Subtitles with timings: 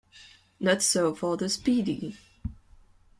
[0.59, 2.17] Not so for the "Speedy".